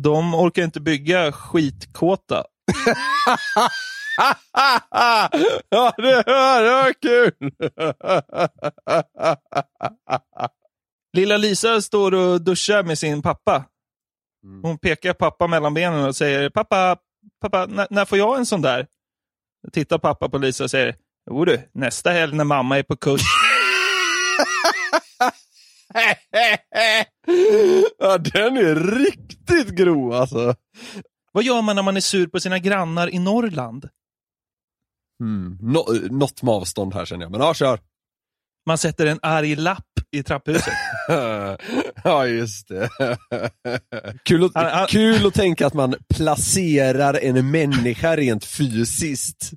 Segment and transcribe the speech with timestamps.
[0.00, 2.44] De orkar inte bygga skitkåta.
[5.70, 7.32] ja, det var, det var kul!
[11.16, 13.64] Lilla Lisa står och duschar med sin pappa.
[14.62, 16.96] Hon pekar pappa mellan benen och säger pappa,
[17.40, 18.86] pappa, när, när får jag en sån där?
[19.72, 20.96] Tittar pappa på Lisa och säger
[21.30, 23.20] Jo du, nästa helg när mamma är på kurs.
[27.98, 29.25] ja, den är riktigt
[29.70, 30.54] grov alltså.
[31.32, 33.88] Vad gör man när man är sur på sina grannar i Norrland?
[35.22, 35.58] Mm.
[35.60, 37.80] Nå något med avstånd här känner jag, men ja, kör.
[38.66, 40.74] Man sätter en arg lapp i trapphuset.
[42.04, 42.88] ja, just det.
[44.24, 49.50] kul, att, Han- han- kul att tänka att man placerar en människa rent fysiskt.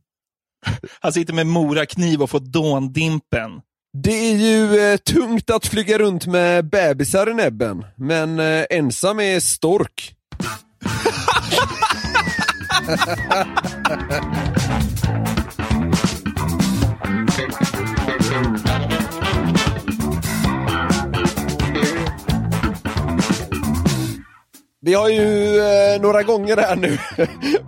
[1.02, 3.52] Han sitter med morakniv och får dåndimpen.
[3.94, 9.20] Det är ju eh, tungt att flyga runt med bebisar i näbben, men eh, ensam
[9.20, 10.16] är stork.
[24.82, 26.98] Vi har ju eh, några gånger här nu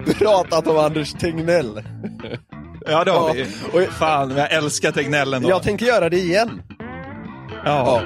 [0.14, 1.84] pratat om Anders Tegnell.
[2.86, 3.46] Ja, det har Ja, vi.
[3.88, 5.50] och- Fan, jag älskar Tegnell ändå.
[5.50, 6.62] Jag tänker göra det igen.
[7.66, 8.02] ja.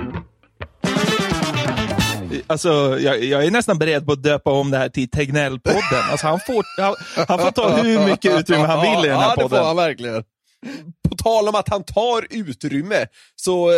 [2.48, 6.12] Alltså, jag, jag är nästan beredd på att döpa om det här till Tegnell-podden.
[6.12, 6.96] Alltså, han, får, han,
[7.28, 9.66] han får ta hur mycket utrymme han vill i den här ja, det får podden.
[9.66, 10.24] han verkligen.
[11.10, 13.06] På tal om att han tar utrymme,
[13.36, 13.76] så eh,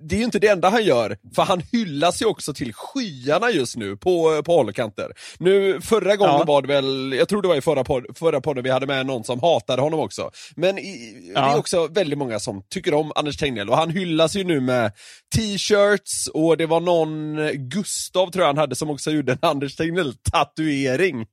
[0.00, 3.50] det är ju inte det enda han gör, för han hyllas ju också till skyarna
[3.50, 5.12] just nu på, på håll och kanter.
[5.38, 6.44] Nu, förra gången Ja.
[6.44, 9.06] var det väl, jag tror det var i förra, podd, förra podden vi hade med
[9.06, 10.30] någon som hatade honom också.
[10.56, 11.58] Men i, det är Ja.
[11.58, 14.92] också väldigt många som tycker om Anders Tegnell och han hyllas ju nu med
[15.36, 19.38] t-shirts och det var någon, eh, Gustav tror jag han hade, som också gjorde en
[19.42, 21.26] Anders Tegnell-tatuering.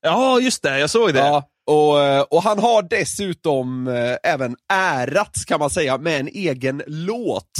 [0.00, 0.78] Ja, just det.
[0.78, 1.18] Jag såg det.
[1.20, 6.28] Ja, och, eh, och han har dessutom eh, även ärats kan man säga med en
[6.28, 7.50] egen låt.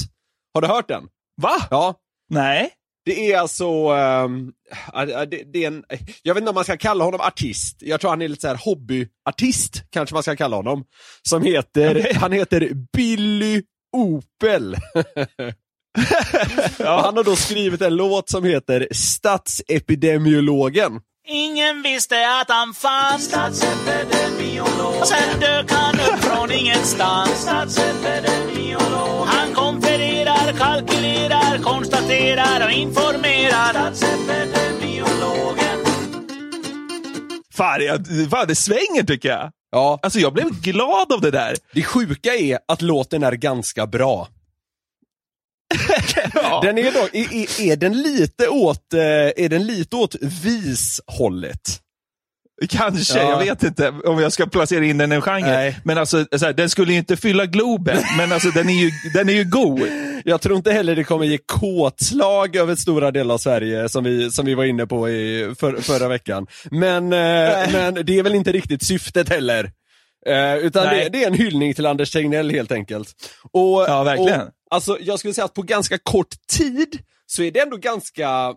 [0.55, 1.05] Har du hört den?
[1.43, 1.67] Va?
[1.71, 1.95] Ja.
[2.31, 2.71] Nej.
[3.05, 3.65] Det är alltså,
[4.93, 5.85] ja, det, det är en,
[6.23, 8.49] jag vet inte om man ska kalla honom artist, jag tror han är lite så
[8.49, 10.85] här hobbyartist, kanske man ska kalla honom.
[11.29, 13.63] Som heter, han heter Billy
[13.97, 14.77] Opel.
[16.79, 21.01] Och han har då skrivit en låt som heter Statsepidemiologen.
[21.29, 27.49] Ingen visste att han fanns Statsepidemiolog Sen dök han upp från ingenstans
[29.27, 33.93] Han konfererar, kalkylerar, konstaterar och informerar
[37.55, 39.51] Fan, jag, fan, det svänger tycker jag.
[39.73, 41.57] Ja, Alltså, jag blev glad av det där.
[41.73, 44.29] Det sjuka är att låten är ganska bra.
[46.63, 49.01] Den är, dock, är, är- är den lite åt, eh,
[49.45, 51.79] är den lite åt vishållet?
[52.69, 53.31] Kanske, Ja.
[53.31, 55.41] jag vet inte om jag ska placera in den i en genre.
[55.51, 55.79] Nej.
[55.85, 58.91] Men alltså, så här, den skulle ju inte fylla Globen, men alltså den är ju,
[59.15, 59.81] den är ju god.
[60.25, 64.31] Jag tror inte heller det kommer ge kåtslag över stora delar av Sverige som vi,
[64.31, 66.47] som vi var inne på i för, förra veckan.
[66.71, 69.71] Men, eh, men det är väl inte riktigt syftet heller.
[70.27, 73.09] Eh, utan det, det är en hyllning till Anders Tegnell helt enkelt.
[73.53, 74.41] Och, Ja, verkligen.
[74.41, 78.55] Och, alltså, jag skulle säga att på ganska kort tid så är det ändå ganska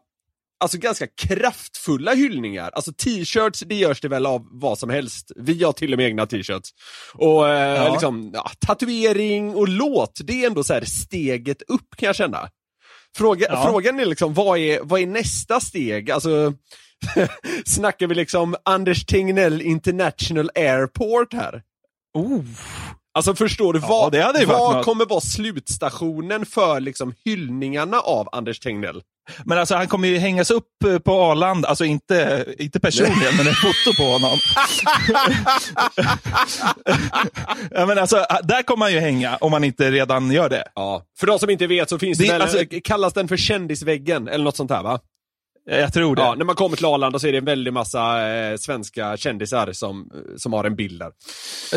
[0.57, 2.69] Alltså ganska kraftfulla hyllningar.
[2.73, 5.31] Alltså t-shirts, det görs det väl av vad som helst.
[5.35, 6.69] Vi har till och med egna t-shirts.
[7.13, 7.91] Och eh, Ja.
[7.91, 12.49] liksom, ja, tatuering och låt, det är ändå så här steget upp kan jag känna.
[13.17, 13.63] Fråga, Ja.
[13.69, 16.11] Frågan är liksom, vad är, vad är nästa steg?
[16.11, 16.53] Alltså,
[17.65, 21.61] snackar vi liksom Anders Tegnell International Airport här?
[22.13, 22.43] Oh.
[23.15, 23.87] Alltså förstår du, Ja,
[24.45, 29.01] vad, vad kommer vara slutstationen för liksom hyllningarna av Anders Tegnell?
[29.45, 33.47] Men alltså han kommer ju hängas upp eh, på Arlanda, alltså inte, inte personligen, men
[33.47, 34.37] ett foto på honom.
[37.71, 40.63] ja, men alltså, där kommer han ju hänga, om han inte redan gör det.
[40.75, 41.01] Ja.
[41.19, 44.43] För de som inte vet så finns det, Det- alltså- kallas den för kändisväggen eller
[44.43, 44.99] något sånt här va?
[45.65, 46.21] Jag tror det.
[46.21, 49.71] Ja, när man kommer till Arlanda så är det en väldig massa eh, svenska kändisar
[49.71, 51.11] som, som har en bild där.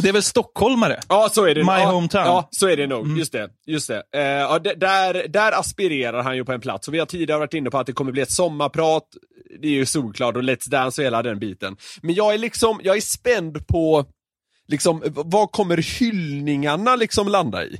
[0.03, 1.01] Det är väl stockholmare?
[1.09, 1.65] Ja, så är det.
[1.65, 2.25] My ja, hometown.
[2.25, 3.19] Ja, så är det nog.
[3.19, 3.49] Just det.
[3.67, 4.03] Just det.
[4.15, 6.89] Eh, ja, där, där aspirerar han ju på en plats.
[6.89, 9.05] Och vi har tidigare varit inne på att det kommer bli ett sommarprat.
[9.61, 11.77] Det är ju solklart och Let's Dance och hela den biten.
[12.03, 14.05] Men jag är liksom, jag är spänd på,
[14.69, 17.79] liksom, vad kommer hyllningarna liksom landa i?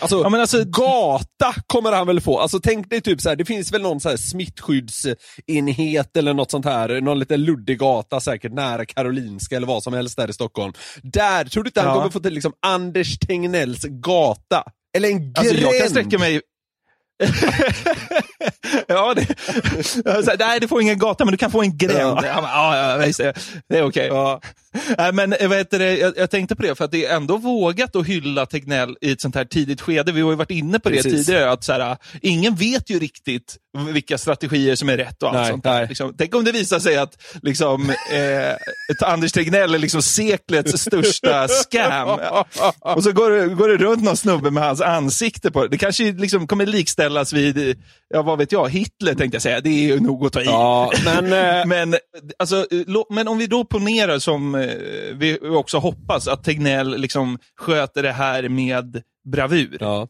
[0.00, 2.38] Alltså, Ja, men alltså- gata kommer han väl få.
[2.38, 6.50] Alltså tänk dig typ så här, det finns väl någon så här smittskyddsenhet eller något
[6.50, 10.32] sånt här, någon liten luddig gata säkert nära Karolinska eller vad som helst där i
[10.32, 10.72] Stockholm.
[11.02, 11.94] Där, tror du inte han Ja.
[11.94, 14.62] kommer få till liksom Anders Tegnells gata?
[14.96, 15.38] Eller en gränd?
[15.38, 16.40] Alltså jag kan sträcka mig...
[18.86, 19.26] ja, det,
[20.06, 22.18] här, nej, du får ingen gata, men du kan få en gränd.
[22.22, 22.22] Ja.
[22.24, 23.12] Ja, ja,
[23.68, 24.06] det är okej.
[24.06, 24.40] Ja.
[25.12, 25.96] Men eh, vad heter det?
[25.96, 29.12] Jag, jag tänkte på det, för att det är ändå vågat att hylla Tegnell i
[29.12, 30.12] ett sånt här tidigt skede.
[30.12, 31.26] Vi har ju varit inne på det Precis.
[31.26, 33.56] tidigare, att så här, ingen vet ju riktigt
[33.86, 35.88] vilka strategier som är rätt och allt Nej, sånt där.
[35.88, 41.48] Liksom, tänk om det visar sig att liksom, eh, Anders Tegnell är liksom seklets största
[41.48, 42.08] scam.
[42.96, 45.68] Och så går, det- går det runt någon snubbe med hans ansikte på det.
[45.68, 49.60] Det kanske liksom kommer likställas vid, ja vad vet jag, Hitler tänkte jag säga.
[49.60, 50.44] Det är ju nog att ta i.
[50.44, 51.32] Ja, men...
[51.32, 51.96] eh, Men,
[52.38, 52.66] alltså,
[53.10, 54.60] men om vi då ponerar som eh,
[55.14, 59.02] vi också hoppas att Tegnell liksom sköter det här med
[59.32, 59.76] bravur.
[59.80, 60.08] ja.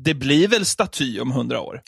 [0.00, 1.80] Det blir väl staty om hundra år?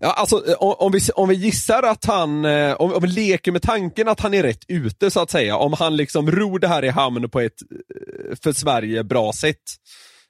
[0.00, 3.08] Ja, alltså eh, om, om, vi, om vi gissar att han, eh, om, om vi
[3.08, 6.58] leker med tanken att han är rätt ute så att säga, om han liksom ror
[6.58, 9.62] det här i hamn på ett eh, för Sverige bra sätt,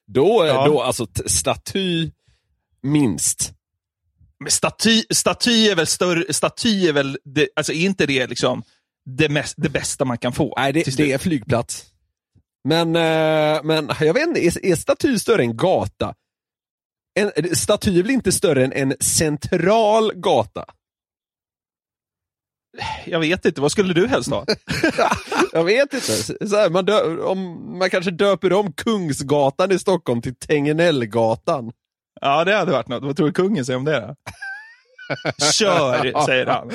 [0.07, 0.67] då, Ja.
[0.67, 2.11] då alltså staty
[2.83, 3.53] minst.
[4.41, 8.63] Men staty, staty är väl större, staty är väl, det, alltså är inte det liksom
[9.05, 10.55] det, mest, det bästa man kan få?
[10.57, 11.85] Nej, det, det är flygplats.
[12.69, 12.93] Men,
[13.67, 16.15] men jag vet inte, är, är staty större än gata?
[17.21, 20.65] En, staty är väl inte större än en central gata?
[23.07, 24.47] Jag vet inte, vad skulle du helst ha?
[25.53, 26.13] Jag vet inte.
[26.49, 27.39] Så här, man, dö, om,
[27.79, 31.73] man kanske döper om Kungsgatan i Stockholm till Tegnellgatan.
[32.21, 33.03] ja, det hade varit något.
[33.03, 34.01] Vad tror du kungen säger om det?
[34.01, 34.17] Då?
[35.53, 36.71] Kör, säger han.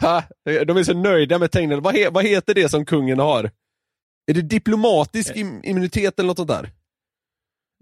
[0.00, 0.22] Ha,
[0.64, 1.80] de är så nöjda med Tegnell.
[1.80, 3.50] Vad, he, vad heter det som kungen har?
[4.26, 6.70] Är det diplomatisk im- immunitet eller något sånt där?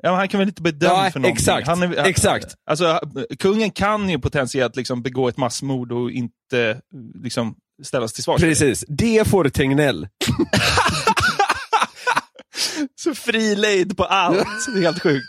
[0.05, 1.33] Ja, han kan väl inte bli dömd Ja, för någonting?
[1.33, 2.55] exakt, Han är, exakt.
[2.71, 3.01] Alltså,
[3.39, 6.81] kungen kan ju potentiellt liksom begå ett massmord och inte
[7.23, 8.41] liksom, ställas till svars.
[8.41, 10.09] Precis, det får Tegnell.
[13.01, 14.49] Så fri lejd på allt.
[14.75, 15.27] Det är helt sjukt.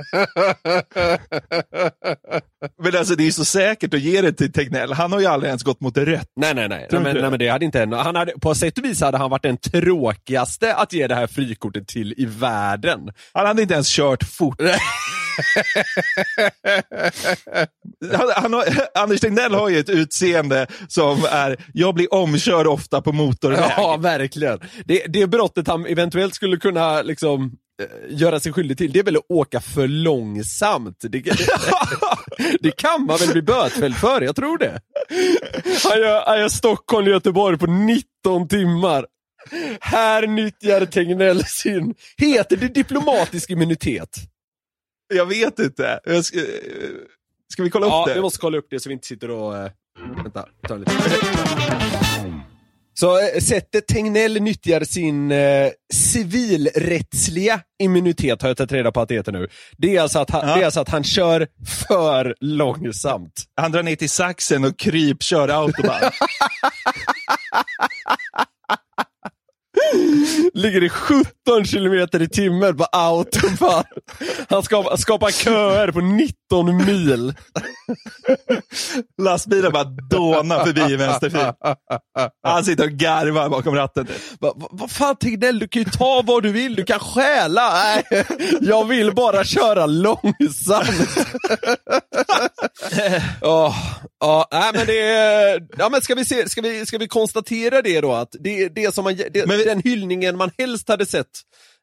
[2.84, 4.94] Men alltså det är så säkert att ge det till Tegnell.
[4.94, 6.30] Han har ju aldrig ens gått mot rött.
[6.36, 6.88] Nej, nej, nej.
[6.92, 7.14] Men, det?
[7.14, 7.96] nej men det hade inte hänt.
[7.96, 11.28] Han hade, på sätt och vis hade han varit den tråkigaste att ge det här
[11.28, 13.00] frikortet till i världen.
[13.34, 14.62] Han hade inte ens kört fort.
[18.14, 23.02] han, han har, Anders Tegnell har ju ett utseende som är, jag blir omkörd ofta
[23.02, 23.72] på motorväg.
[23.78, 24.60] Ja, verkligen.
[24.86, 27.52] Det, det brottet han eventuellt skulle kunna liksom
[27.82, 30.98] eh, göra sig skyldig till, det är väl att åka för långsamt.
[31.02, 31.36] Det, det,
[32.60, 34.82] det kan man väl bli bötfälld för, jag tror det.
[35.84, 39.06] Han gör, han gör Stockholm Göteborg på 19 timmar.
[39.80, 44.10] Här nyttjar Tegnell sin, heter det diplomatisk immunitet?
[45.14, 46.00] Jag vet inte.
[46.04, 46.40] Jag ska,
[47.54, 48.14] ska vi kolla upp Ja, det?
[48.14, 49.58] vi måste kolla upp det så vi inte sitter och...
[49.58, 49.72] Eh,
[50.24, 50.96] vänta, ta en liten.
[52.96, 59.10] Så eh, sättet Tegnell nyttjar sin eh, civilrättsliga immunitet har jag tagit reda på att
[59.10, 59.48] det heter nu.
[59.78, 60.56] Det är alltså att han, Ja.
[60.56, 61.48] det är alltså att han kör
[61.88, 63.44] för långsamt.
[63.56, 66.12] Han drar ner till saxen och krypkör autobahn.
[70.54, 71.26] Ligger i 17
[71.66, 73.84] kilometer i timmen på autobahn.
[74.50, 77.34] Han skapar, skapar köer på 19 mil.
[79.22, 81.52] Lastbilen bara dånar förbi i vänsterfil.
[82.44, 84.08] Han sitter och garvar bakom ratten.
[84.40, 87.74] Vad va, vad fan Tegnell, du kan ju ta vad du vill, du kan stjäla.
[87.74, 88.26] Nej,
[88.62, 90.90] jag vill bara köra långsamt.
[93.42, 93.76] Åh,
[94.20, 98.02] ja, nej men det ja men ska vi se, ska vi, ska vi konstatera det
[98.02, 101.28] då att det, det som man, det, Men vi- den hyllningen man helst hade sett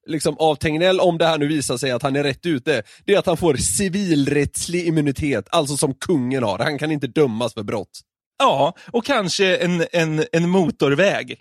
[0.06, 3.14] liksom, av Tegnell, om det här nu visar sig att han är rätt ute, det
[3.14, 6.58] är att han får civilrättslig immunitet, alltså som kungen har.
[6.58, 8.00] Han kan inte dömas för brott.
[8.38, 11.38] Ja, och kanske en, en, en motorväg.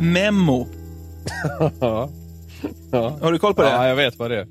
[0.00, 0.68] Memo.
[2.92, 3.18] Ja.
[3.22, 3.68] Har du koll på det?
[3.70, 4.46] ja, jag vet vad det är.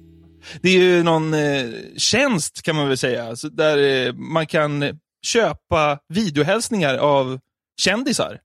[0.61, 1.65] Det är ju någon eh,
[1.97, 7.39] tjänst kan man väl säga, så där eh, man kan köpa videohälsningar av
[7.81, 8.39] kändisar.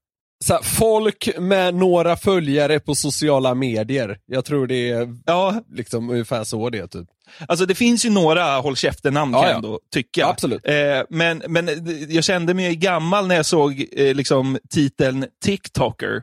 [0.45, 4.19] Så här, folk med några följare på sociala medier.
[4.27, 7.09] Jag tror det är Ja, liksom ungefär så det är typ.
[7.49, 9.49] alltså det finns ju några håll käften-namn kan ja.
[9.49, 10.27] jag ändå tycka.
[10.27, 10.67] Absolut.
[10.69, 11.75] Eh, men, men eh,
[12.09, 16.23] jag kände mig gammal när jag såg eh, liksom, titeln TikToker.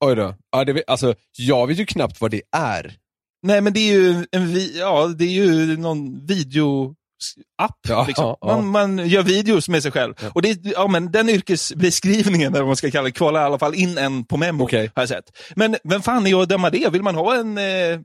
[0.00, 0.34] Oj då.
[0.52, 2.96] Ja, det, alltså, jag vet ju knappt vad det är.
[3.42, 6.94] Nej, men det är ju, en vi, ja, det är ju någon videoapp.
[7.88, 8.36] Ja, liksom.
[8.40, 8.60] ja.
[8.60, 10.14] man, man gör videos med sig själv.
[10.34, 13.58] Och det, ja, men den yrkesbeskrivningen, eller vad man ska kalla det, kvalar i alla
[13.58, 14.64] fall in en på Memo.
[14.64, 14.90] Okej.
[14.94, 15.24] Har jag sett.
[15.56, 16.92] Men vem fan är jag att döma det?
[16.92, 18.00] Vill man ha en eh,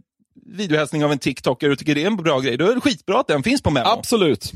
[0.46, 3.20] videohälsning av en TikToker och tycker det är en bra grej, då är det skitbra
[3.20, 3.88] att den finns på Memo.
[3.88, 4.52] Absolut.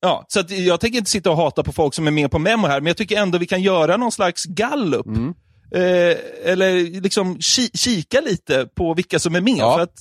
[0.00, 2.66] Ja, så jag tänker inte sitta och hata på folk som är med på Memo
[2.66, 5.06] här, men jag tycker ändå vi kan göra någon slags gallup.
[5.06, 5.34] Mm.
[5.70, 9.56] Eh, eller liksom ki kika lite på vilka som är med.
[9.58, 9.74] Ja.
[9.76, 9.94] För att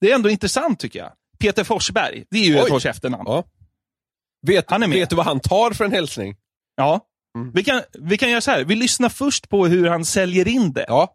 [0.00, 1.12] det är ändå intressant tycker jag.
[1.38, 2.60] Peter Forsberg, det är ju Oj.
[2.60, 3.24] ett hårs efternamn.
[3.26, 3.34] Ja.
[3.36, 3.44] Ja.
[4.46, 4.98] Vet, Han är med.
[4.98, 6.36] vet du vad han tar för en hälsning?
[7.36, 7.50] Mm.
[7.54, 10.72] Vi, kan, vi kan göra så här, vi lyssnar först på hur han säljer in
[10.72, 10.84] det.
[10.88, 11.12] Ja.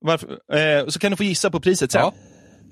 [0.00, 2.00] Varför, eh, så kan du få gissa på priset sen.
[2.00, 2.12] Ja.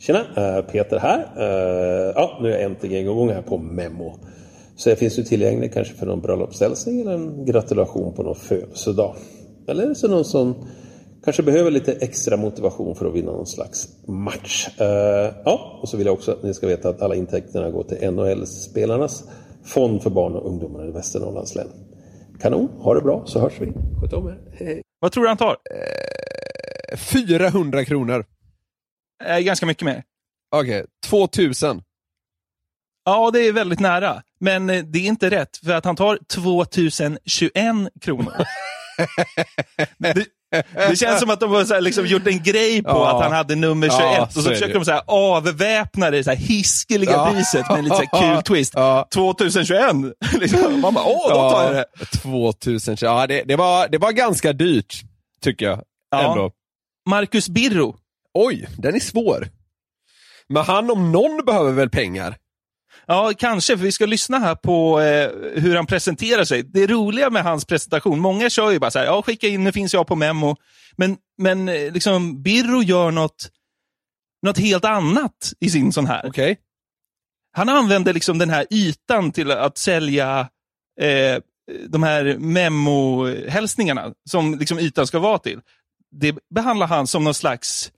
[0.00, 1.19] Tjena, eh, Peter här.
[1.37, 4.19] Eh, Ja, nu är jag äntligen igång här på Memo.
[4.76, 9.17] Så jag finns ju tillgänglig kanske för någon bröllopshälsning eller en gratulation på någon födelsedag.
[9.69, 10.69] Eller så någon som
[11.25, 14.69] kanske behöver lite extra motivation för att vinna någon slags match.
[14.81, 17.83] Eh, Ja, och så vill jag också att ni ska veta att alla intäkterna går
[17.85, 19.25] till NHL-spelarnas
[19.64, 21.69] fond för barn och ungdomar i Västernorrlands län.
[22.40, 23.73] Kanon, ha det bra så hörs vi.
[24.00, 24.38] Sköt om er.
[24.52, 24.83] Hej.
[25.00, 25.57] Vad tror du han tar?
[26.97, 28.25] 400 kronor.
[29.25, 30.02] Eh, ganska mycket mer.
[30.57, 31.83] Okej, 2000.
[33.04, 34.23] Ja, det är väldigt nära.
[34.40, 37.52] Men eh, det är inte rätt, för att han tar 2021
[38.00, 38.33] kronor.
[39.99, 40.26] det,
[40.88, 43.16] det känns som att de har så liksom, gjort en grej på Ja.
[43.16, 46.11] att han hade nummer 21 Ja, och så så är försöker de så här, avväpna
[46.11, 47.30] det så här, hiskeliga Ja.
[47.32, 48.73] priset med en lite så kul twist.
[48.76, 49.09] Ja.
[49.14, 49.80] 2021!
[50.40, 50.80] liksom.
[50.80, 52.06] Man bara, åh, då tar jag det.
[52.06, 52.97] 2000.
[53.00, 55.02] Ja, det, det, var, det var ganska dyrt,
[55.42, 55.82] tycker jag.
[56.11, 56.30] Ja.
[56.30, 56.50] Ändå.
[57.09, 57.97] Marcus Birro.
[58.35, 59.49] Oj, den är svår.
[60.49, 62.37] Men han om någon behöver väl pengar?
[63.12, 65.31] Ja, kanske, för vi ska lyssna här på eh,
[65.62, 66.62] hur han presenterar sig.
[66.62, 69.73] Det roliga med hans presentation, många kör ju bara så här, ja, skicka in, nu
[69.73, 70.57] finns jag på Memo.
[70.97, 73.50] Men, men eh, liksom, Birro gör något,
[74.47, 76.26] något helt annat i sin sån här.
[76.26, 76.59] Okej.
[77.52, 80.49] Han använder liksom den här ytan till att sälja
[81.00, 81.42] eh,
[81.88, 85.61] de här Memo-hälsningarna som liksom ytan ska vara till.
[86.11, 87.92] Det behandlar han som någon slags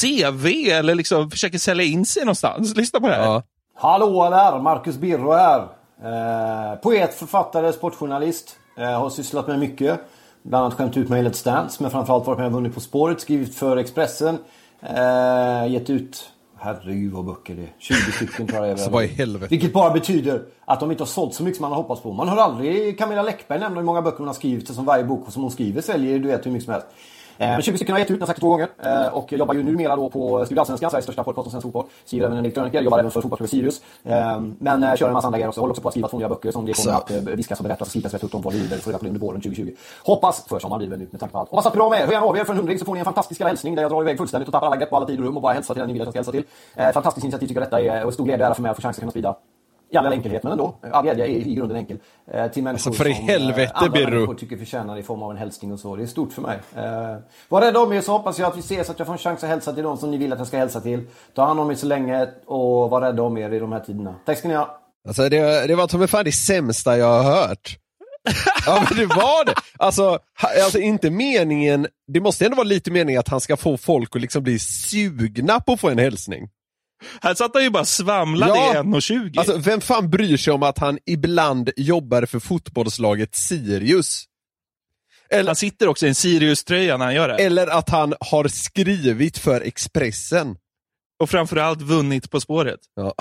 [0.00, 2.76] CV eller liksom försöker sälja in sig någonstans.
[2.76, 3.22] Lyssna på det här.
[3.22, 3.42] Ja.
[3.80, 4.58] Hallå där!
[4.58, 5.60] Marcus Birro här.
[6.02, 8.56] Eh, poet, författare, sportjournalist.
[8.78, 10.00] Eh, har sysslat med mycket.
[10.42, 12.80] Bland annat skämt ut med i Let's Dance, men framförallt varit med och vunnit På
[12.80, 13.20] spåret.
[13.20, 14.38] Skrivit för Expressen.
[14.82, 17.72] Eh, gett ut, herregud vad böcker det är.
[17.78, 18.84] 20 stycken tror jag det är.
[18.84, 19.46] Så vad i helvete?
[19.50, 22.12] Vilket bara betyder att de inte har sålt så mycket som man har hoppats på.
[22.12, 24.74] Man hör aldrig Camilla Läckberg nämna hur många böcker hon har skrivit.
[24.74, 26.88] Som varje bok som hon skriver säljer du vet hur mycket som helst.
[27.40, 28.68] Eh, Men 20 stycken har jag gett ut, den har sagt två gånger.
[28.82, 31.84] Eh, Och jobbar ju numera då på Studio Allsvenskan, Sveriges största podcast om svensk fotboll.
[32.04, 33.82] Skriver även en elektroniker, jobbar även för fotbollsklubben Sirius.
[34.04, 35.60] Eh, Men kör en massa andra grejer också.
[35.60, 37.88] Håller också på att skriva två nya böcker som det kommer att viskas och berättas
[37.88, 38.58] och slitas rätt upp om vad det.
[38.82, 39.72] Får reda på under våren 2020.
[40.04, 41.50] Hoppas försommaren blir väl ut med tanke på allt.
[41.50, 42.06] Hoppas att bra med er.
[42.06, 43.90] Hör gärna av er för en hundring så får ni en fantastisk hälsning där jag
[43.92, 45.74] drar iväg fullständigt och tappar alla grepp på alla tid och rum och bara hälsar
[45.74, 46.92] till den ni vill att jag ska hälsa till.
[46.94, 48.82] Fantastiskt initiativ tycker jag detta är och stor glädje och ära för mig att få
[48.82, 49.36] chansen att kunna sprida
[49.90, 50.74] i all enkelhet, men ändå.
[50.92, 51.98] All glädje är i grunden enkel.
[52.32, 54.10] Eh, till människor Alltså, för som helvete, eh, andra Birro.
[54.10, 55.96] människor tycker förtjänar i form av en hälsning och så.
[55.96, 56.58] Det är stort för mig.
[56.76, 57.16] Eh,
[57.48, 59.42] var rädda om er så hoppas jag att vi ses, att jag får en chans
[59.44, 61.06] att hälsa till de som ni vill att jag ska hälsa till.
[61.34, 64.14] Ta hand om er så länge och var rädda om er i de här tiderna.
[64.26, 64.80] Tack ska ni ha.
[65.08, 67.76] Alltså det, det var ta mig fan det sämsta jag har hört.
[68.66, 69.54] Ja men det var det.
[69.78, 70.18] Alltså,
[70.64, 74.22] alltså inte meningen, det måste ändå vara lite meningen att han ska få folk att
[74.22, 76.48] liksom bli sugna på att få en hälsning.
[77.20, 78.74] Här satt han ju bara svamlade Ja.
[78.74, 79.38] i 1,20.
[79.38, 84.24] Alltså vem fan bryr sig om att han ibland jobbar för fotbollslaget Sirius?
[85.30, 87.34] Eller, Han sitter också i en Sirius-tröja när han gör det.
[87.34, 90.56] eller att han har skrivit för Expressen.
[91.18, 92.80] Och framförallt vunnit På spåret.
[92.96, 93.14] Ja.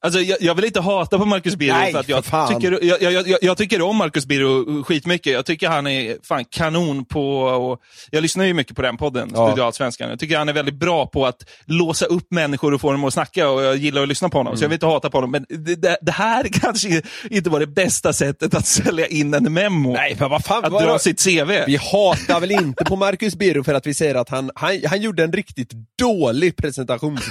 [0.00, 2.84] Alltså, jag, jag vill inte hata på Marcus Birro, Nej, för att jag, för tycker,
[2.84, 5.32] jag, jag, jag, tycker om Marcus Birro skitmycket.
[5.32, 7.40] Jag tycker han är fan kanon på...
[7.40, 9.48] Och, jag lyssnar ju mycket på den podden, Ja.
[9.48, 10.10] Studio Allsvenskan.
[10.10, 13.12] Jag tycker han är väldigt bra på att låsa upp människor och få dem att
[13.12, 14.56] snacka och jag gillar att lyssna på honom.
[14.56, 15.30] Så jag vill inte hata på honom.
[15.30, 19.52] Men det, det, det här kanske inte var det bästa sättet att sälja in en
[19.52, 19.92] memo.
[19.92, 20.64] Nej, men vad fan.
[20.64, 21.50] att dra sitt CV.
[21.66, 25.00] Vi hatar väl inte på Marcus Birro för att vi säger att han, han, han
[25.00, 26.56] gjorde en riktigt dålig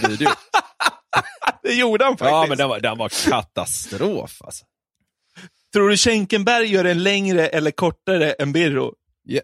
[0.08, 0.34] presentationsvideo.
[1.64, 2.32] Det gjorde han faktiskt.
[2.32, 4.66] ja men den var, den var katastrof alltså.
[5.74, 8.94] Tror du Schenkenberg gör en längre eller kortare än Birro?
[9.24, 9.42] Ja,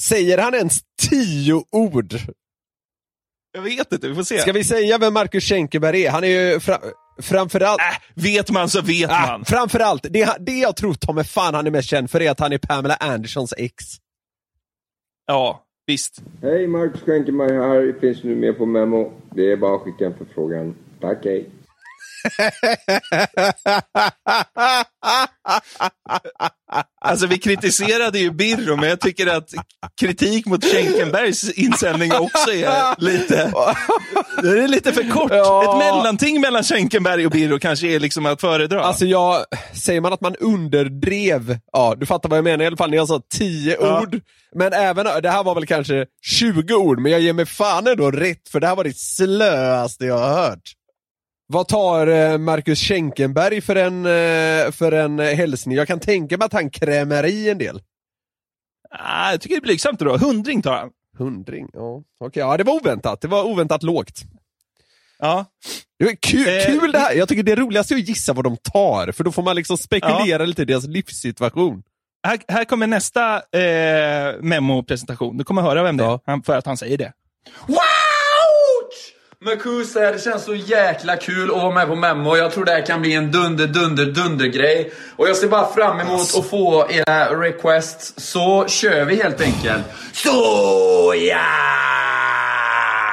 [0.00, 0.78] Säger han ens
[1.10, 2.14] tio ord?
[3.52, 4.38] Jag vet inte, vi får se.
[4.40, 6.10] Ska vi säga vem Marcus Schenkenberg är?
[6.10, 6.80] Han är ju fra,
[7.22, 7.80] framförallt...
[7.80, 9.44] Äh, vet man så vet Ah, man.
[9.44, 12.52] framförallt, det, det jag tror mig fan han är mest känd för är att han
[12.52, 13.84] är Pamela Andersons ex.
[15.26, 16.22] Ja, visst.
[16.42, 17.94] Hej, Marcus Schenkenberg här.
[18.00, 19.12] Finns nu med på Memo.
[19.34, 20.74] Det är bara att skicka en förfrågan.
[21.00, 21.48] Tack, hej.
[27.00, 29.50] Alltså vi kritiserade ju Birro, men jag tycker att
[30.00, 33.52] kritik mot Schenkenbergs insändning också är lite,
[34.42, 35.30] det är lite för kort.
[35.34, 35.62] Ja.
[35.72, 38.82] Ett mellanting mellan Schenkenberg och Birro kanske är liksom att föredra.
[38.84, 39.44] Alltså jag,
[39.74, 42.96] säger man att man underdrev, ja du fattar vad jag menar i alla fall när
[42.96, 44.00] jag sa 10 Ja.
[44.00, 44.20] ord.
[44.54, 48.10] Men även, det här var väl kanske 20 ord, men jag ger mig fan ändå
[48.10, 50.72] rätt för det här var det slöaste jag har hört.
[51.48, 55.76] Vad tar eh, Marcus Schenkenberg för en, eh, för en eh, hälsning?
[55.76, 57.82] Jag kan tänka mig att han krämer i en del.
[58.90, 60.16] ah, jag tycker det är blygsamt då.
[60.16, 60.90] Hundring tar han.
[61.18, 62.02] Hundring, ja.
[62.20, 63.20] Okej, ja det var oväntat.
[63.20, 64.22] Det var oväntat lågt.
[65.18, 65.44] Ja.
[65.98, 67.14] Det var kul, Eh, kul det här.
[67.14, 69.78] Jag tycker det roligaste är att gissa vad de tar, för då får man liksom
[69.78, 71.82] spekulera lite i deras livssituation.
[72.26, 75.36] Här, här kommer nästa eh, memo-presentation.
[75.36, 77.12] Du kommer höra vem det är, för att han säger det.
[77.66, 77.76] Wow!
[79.44, 82.36] Här, det känns så jäkla kul att vara med på Memo.
[82.36, 84.92] Jag tror det här kan bli en dunder, dunder, dunder grej.
[85.16, 88.14] Och jag ser bara fram emot att få era requests.
[88.16, 89.84] Så kör vi helt enkelt.
[90.12, 91.38] Så ja!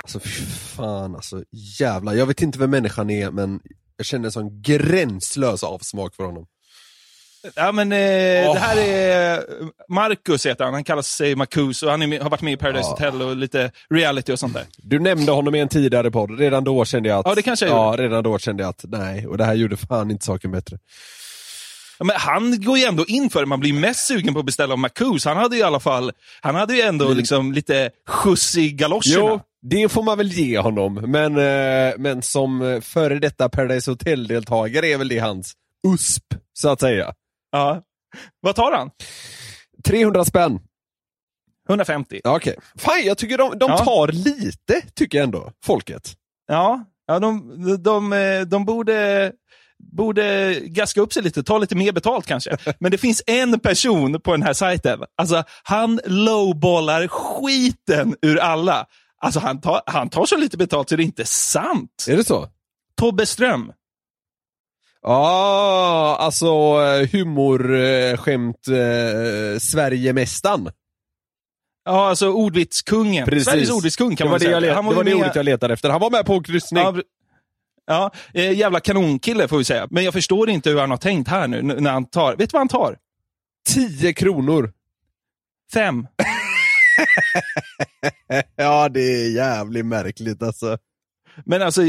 [0.03, 1.43] Alltså fy fan alltså,
[1.79, 2.13] jävlar.
[2.13, 3.59] Jag vet inte vem människan är, men
[3.97, 6.45] jag känner en sån gränslös avsmak för honom.
[7.55, 7.97] Ja, men, eh,
[8.53, 9.43] Det här är
[9.89, 10.73] Marcus heter han.
[10.73, 13.71] Han kallar sig Marcus och han med, har varit med i Paradise Hotel och lite
[13.89, 14.63] reality och sånt där.
[14.77, 17.25] Du nämnde honom i en tidigare podd, redan då kände jag att...
[17.25, 19.77] Ja, det kanske jag Ja, redan då kände jag att nej, och det här gjorde
[19.77, 20.77] fan inte saken bättre.
[21.99, 23.45] Ja, men han går ju ändå in för det.
[23.45, 25.25] Man blir mest sugen på att beställa av Marcus.
[25.25, 29.01] Han hade ju i alla fall, han hade ju ändå liksom lite skjuts i galoscherna.
[29.15, 33.91] Jo, det får man väl ge honom, men, eh, men som eh, före detta Paradise
[33.91, 35.53] Hotel-deltagare är väl det hans
[35.87, 37.13] USP, så att säga.
[37.53, 37.81] Ja.
[38.39, 38.89] Vad tar han?
[39.85, 40.59] 300 spänn.
[41.69, 42.21] 150.
[42.23, 42.55] Ja, Okej.
[42.77, 43.77] Fan, jag tycker de, de Ja.
[43.77, 46.13] tar lite, tycker jag ändå, folket.
[46.47, 49.31] Ja, ja de, de, de, de borde,
[49.93, 52.57] borde gaska upp sig lite, ta lite mer betalt kanske.
[52.79, 58.85] Men det finns en person på den här sajten, alltså han lowballar skiten ur alla.
[59.17, 62.05] Alltså han tar, han tar så lite betalt så det är inte sant.
[62.09, 62.47] Är det så?
[62.97, 63.71] Tobbe Ström.
[65.03, 70.69] Ja, alltså eh, humorskämt eh, Sverigemästaren.
[71.85, 73.41] Ja, alltså ordvitskungen.
[73.43, 74.59] Sveriges ordvitskung kan det man var det, säga.
[74.59, 75.89] let, Han det, var det ordet jag letade efter.
[75.89, 76.83] Han var med på kryssning.
[76.83, 76.95] Ja,
[77.85, 79.87] ja eh, jävla kanonkille får vi säga.
[79.89, 82.35] Men jag förstår inte hur han har tänkt här nu när han tar.
[82.35, 82.97] Vet du vad han tar?
[83.69, 84.73] 10 kronor.
[85.73, 86.07] Fem.
[88.55, 90.77] ja, det är jävligt märkligt alltså.
[91.45, 91.81] Men alltså,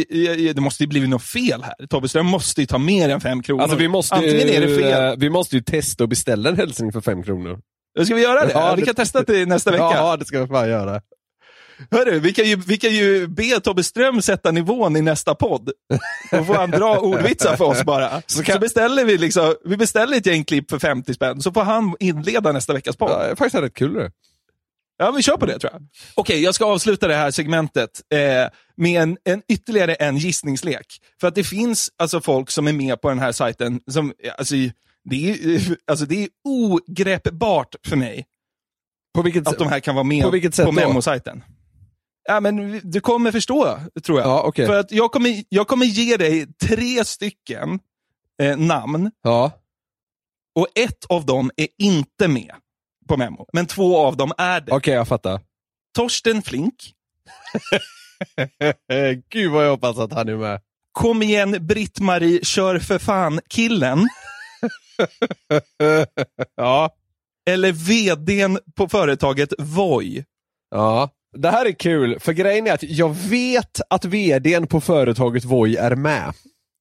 [0.54, 1.86] det måste ju blivit något fel här.
[1.86, 3.62] Tobbe Ström måste ju ta mer än fem kronor.
[3.62, 5.04] Alltså vi måste, Antingen är det ju, fel.
[5.04, 7.58] eh, vi måste ju testa och beställa en hälsning för 5 kronor.
[8.04, 8.52] Ska vi göra det?
[8.54, 9.82] Ja, vi det- kan testa det nästa vecka.
[9.84, 11.00] Ja, det ska vi fan göra.
[11.90, 15.70] Hörru, vi kan, ju, vi kan ju be Tobbe Ström sätta nivån i nästa podd.
[16.30, 18.22] Då får han dra ordvitsar för oss bara.
[18.26, 21.94] Så, beställer vi, liksom, vi beställer ett gäng klipp för 50 spänn, så får han
[22.00, 23.10] inleda nästa veckas podd.
[23.10, 24.10] Ja, det är faktiskt rätt kul det.
[24.96, 25.82] Ja, vi kör på det tror jag.
[26.14, 28.18] Okej, jag ska avsluta det här segmentet eh,
[28.76, 30.86] med en, en ytterligare en gissningslek.
[31.20, 34.54] För att det finns alltså folk som är med på den här sajten som, alltså,
[35.04, 38.26] det är, alltså, det är ogreppbart för mig
[39.14, 40.72] På vilket, att de här kan vara med på vilket sätt på?
[40.72, 41.44] Memo-sajten.
[42.28, 44.28] Ja, men du kommer förstå, tror jag.
[44.28, 44.66] Ja, okej.
[44.66, 47.78] För att jag kommer, jag kommer ge dig tre stycken
[48.42, 49.52] eh, namn Ja.
[50.54, 52.54] och ett av dem är inte med
[53.08, 53.46] på Memo.
[53.52, 54.72] Men två av dem är det.
[54.72, 55.40] Okej, jag fattar.
[55.94, 56.74] Torsten Flink,
[59.28, 60.60] Gud vad jag hoppas att han är med.
[60.92, 64.08] Kom igen Britt-Marie, kör för fan-killen.
[66.56, 66.90] ja.
[67.50, 70.24] Eller vdn på företaget Voi.
[70.70, 71.10] Ja.
[71.36, 75.76] Det här är kul, för grejen är att jag vet att vdn på företaget Voi
[75.76, 76.34] är med.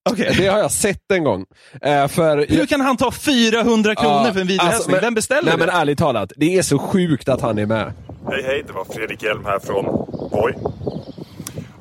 [0.10, 0.34] Okej.
[0.38, 1.46] Det har jag sett en gång.
[1.82, 4.60] Eh, för Hur kan han ta 400 kronor för en videohälsning?
[4.76, 5.66] alltså, men- Vem beställer Nej det?
[5.66, 7.94] men ärligt talat, det är så sjukt att han är med.
[8.32, 9.86] Hej hej, det var Fredrik Hjelm här från
[10.32, 10.54] Voi.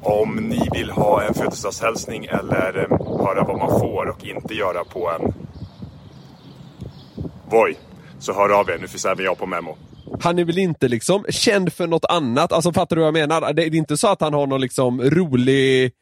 [0.02, 4.84] Om ni vill ha en födelsedagshälsning eller eh, höra vad man får och inte göra
[4.84, 5.32] på en
[7.50, 7.74] Voi,
[8.18, 8.78] så hör av er.
[8.80, 9.76] Nu finns även jag på Memo.
[10.20, 12.52] Han är väl inte liksom känd för något annat?
[12.52, 13.52] Alltså fattar du vad jag menar?
[13.52, 15.92] Det är inte så att han har någon liksom rolig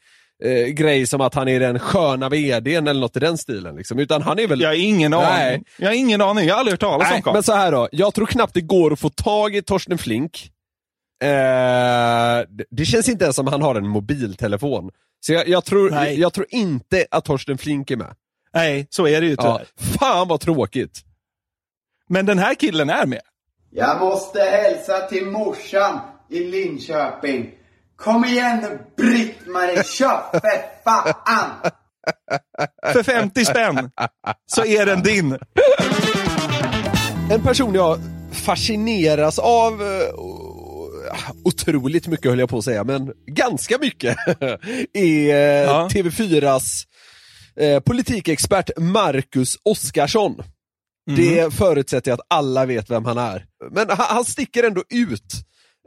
[0.42, 3.76] eh, grej som att han är den sköna vdn eller något i den stilen.
[3.76, 3.98] Liksom.
[3.98, 4.60] Utan han är väl...
[4.60, 5.28] Jag har ingen aning.
[5.28, 5.62] Nej.
[5.76, 6.46] Jag har ingen aning.
[6.46, 7.34] Jag har aldrig hört talas om Nej, Karl.
[7.34, 7.88] men så här då.
[7.92, 10.50] Jag tror knappt det går att få tag i Torsten Flink.
[11.22, 11.28] Eh,
[12.70, 14.90] det- känns inte ens som han har en mobiltelefon.
[15.20, 18.14] Så jag, jag, tror, jag tror inte att Torsten Flink är med.
[18.54, 19.66] Nej, så är det ju tyvärr.
[19.78, 20.98] Ja, fan vad tråkigt.
[22.08, 23.20] Men den här killen är med.
[23.70, 25.98] Jag måste hälsa till morsan
[26.30, 27.50] i Linköping.
[28.00, 31.54] Kom igen nu Britt-Marie, kör för fan!
[32.92, 33.90] För 50 spänn
[34.46, 35.38] så är den din.
[37.30, 37.98] En person jag
[38.32, 40.14] fascineras av eh,
[41.44, 44.16] otroligt mycket höll jag på att säga, men ganska mycket
[44.92, 46.86] är eh, TV4s
[47.56, 50.42] eh, politikexpert Marcus Oskarsson.
[51.16, 53.46] Det förutsätter jag att alla vet vem han är.
[53.70, 55.34] Men han, han sticker ändå ut.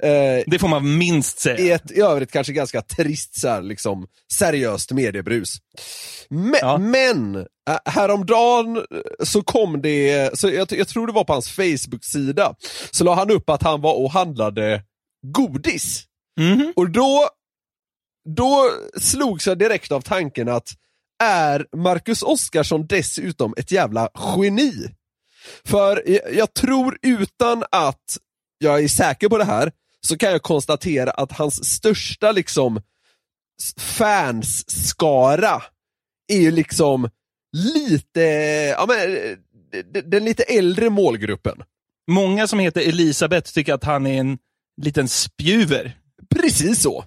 [0.01, 1.58] Eh, det får man minst säga.
[1.58, 5.58] I ett i övrigt kanske ganska trist så här, liksom, seriöst mediebrus.
[6.29, 7.45] Men, men äh,
[7.86, 8.84] häromdagen eh,
[9.23, 12.56] så kom det, så jag, jag tror det var på hans Facebook-sida,
[12.91, 14.84] så la han upp att han var och handlade
[15.27, 16.03] godis.
[16.75, 17.29] Och då,
[18.29, 20.67] då slogs jag direkt av tanken att
[21.23, 24.89] är Marcus Oskarsson dessutom ett jävla geni?
[25.65, 28.17] För jag, jag tror utan att
[28.58, 29.71] jag är säker på det här,
[30.08, 32.82] så kan jag konstatera att hans största liksom
[33.80, 35.62] fansskara
[36.28, 37.10] är ju liksom
[37.58, 38.22] lite,
[38.78, 39.38] ja men,
[40.10, 41.63] den lite äldre målgruppen.
[42.12, 44.38] Många som heter Elisabeth tycker att han är en
[44.82, 45.98] liten spjuver.
[46.36, 47.06] Precis så.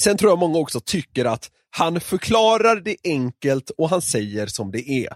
[0.00, 4.70] Sen tror jag många också tycker att han förklarar det enkelt och han säger som
[4.70, 5.14] det är.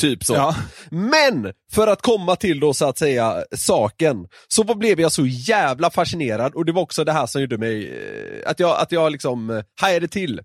[0.00, 0.34] Typ så.
[0.34, 0.56] Ja.
[0.90, 4.16] Men, för att komma till då så att säga saken,
[4.48, 7.88] så blev jag så jävla fascinerad och det var också det här som gjorde mig,
[7.88, 10.40] eh, att jag, att jag liksom eh, hajade till.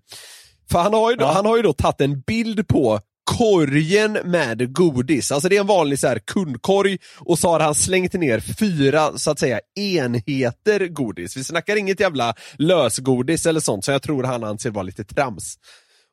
[0.70, 4.72] För han har ju då, han har ju då tagit en bild på korgen med
[4.72, 8.40] godis, alltså det är en vanlig så här kundkorg och så har han slängt ner
[8.40, 11.36] fyra så att säga enheter godis.
[11.36, 15.56] Vi snackar inget jävla lösgodis eller sånt som jag tror han anser vara lite trams.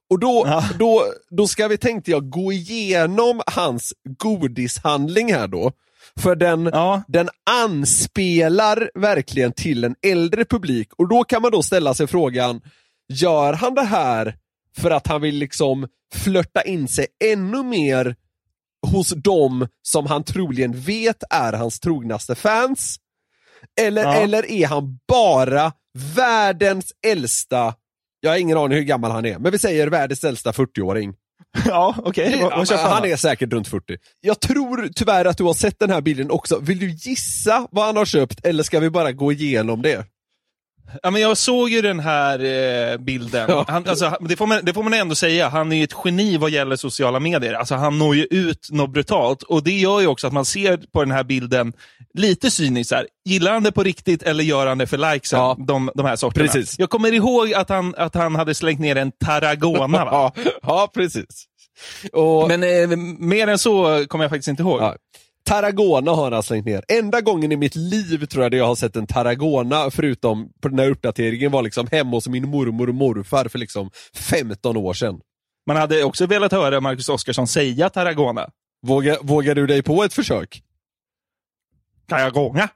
[0.09, 5.71] Och då, då, då ska vi, tänkte jag, gå igenom hans godishandling här då.
[6.19, 6.71] För den,
[7.07, 12.61] den anspelar verkligen till en äldre publik och då kan man då ställa sig frågan,
[13.09, 14.35] gör han det här
[14.77, 18.15] för att han vill liksom flörta in sig ännu mer
[18.91, 22.97] hos dem som han troligen vet är hans trognaste fans?
[23.81, 24.13] Eller, Ja.
[24.13, 25.71] eller är han bara
[26.15, 27.73] världens äldsta,
[28.21, 31.13] jag har ingen aning hur gammal han är, men vi säger världens äldsta 40-åring.
[31.65, 32.39] Ja, okej.
[32.41, 33.97] Vad köper han är säkert runt 40.
[34.21, 36.59] Jag tror tyvärr att du har sett den här bilden också.
[36.59, 40.05] Vill du gissa vad han har köpt eller ska vi bara gå igenom det?
[41.03, 43.45] Ja, men jag såg ju den här eh, bilden.
[43.49, 43.65] Ja.
[43.67, 46.37] Han, alltså, det, får man, det får man ändå säga, han är ju ett geni
[46.37, 47.53] vad gäller sociala medier.
[47.53, 50.77] Alltså, han når ju ut något brutalt och det gör ju också att man ser
[50.77, 51.73] på den här bilden
[52.13, 52.93] lite cyniskt.
[52.93, 55.65] här, Gillar han det på riktigt eller gör han det för likesen?
[55.65, 56.45] De, de här sorterna.
[56.45, 56.79] Precis.
[56.79, 60.05] Jag kommer ihåg att han, att han hade slängt ner en Tarragona.
[60.05, 60.31] Va?
[60.45, 61.45] ja, ja, precis.
[62.13, 64.81] Och, Men eh, mer än så kommer jag faktiskt inte ihåg.
[64.81, 64.95] Ja.
[65.43, 66.83] Tarragona har han slängt ner.
[66.87, 70.67] Enda gången i mitt liv tror jag det jag har sett en Tarragona, förutom på
[70.67, 74.93] den här uppdateringen, var liksom hemma hos min mormor och morfar för liksom 15 år
[74.93, 75.19] sedan.
[75.67, 78.49] Man hade också velat höra Marcus Oskarsson säga Tarragona.
[78.87, 80.63] Vågar, vågar du dig på ett försök?
[82.07, 82.69] Tarragona?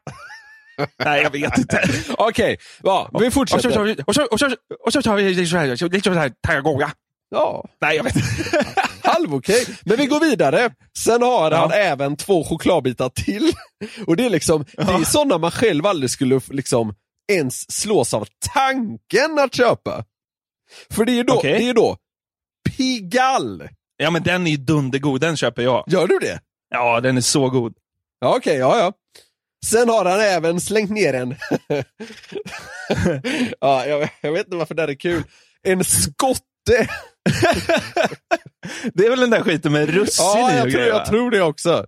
[1.05, 1.81] Nej, jag vet inte.
[2.17, 3.79] Okej, ja, vi fortsätter.
[4.07, 6.91] Och så, och så, och så, och så tar vi liksom Tarragona.
[7.33, 7.65] Ja.
[7.81, 8.65] Nej, jag vet inte.
[9.03, 9.65] Halv okej.
[9.85, 10.69] Men vi går vidare.
[10.97, 11.75] Sen har han Ja.
[11.75, 13.51] även två chokladbitar till.
[14.07, 16.95] Och det är liksom, det är sådana man själv aldrig skulle liksom
[17.31, 20.05] ens slås av tanken att köpa.
[20.91, 21.97] För det är ju då, det är då
[22.69, 23.69] Pigalle.
[23.97, 25.83] Ja, men den är ju dundergod, den köper jag.
[25.87, 26.39] Gör du det?
[26.69, 27.73] Ja, den är så god.
[28.19, 28.93] Ja, okej, ja, ja.
[29.65, 31.35] Sen har han även slängt ner en...
[33.59, 35.23] ja, jag, jag vet inte varför det här är kul.
[35.63, 36.89] En skotte.
[38.93, 41.05] Det är väl den där skiten med russin Ja, i jag och tror, grejer, jag
[41.05, 41.85] tror det också.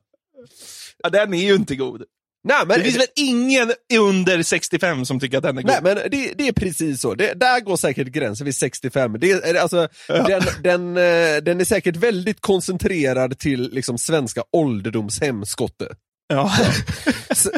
[1.03, 2.03] Ja, den är ju inte god.
[2.47, 5.71] Nej, men, det finns väl ingen under 65 som tycker att den är god?
[5.71, 9.19] Nej men det, det är precis så, det, där går säkert gränsen vid 65.
[9.19, 15.95] Det alltså, den, den, eh, den är säkert väldigt koncentrerad till liksom svenska ålderdomshem, skotte.
[16.27, 16.51] Ja.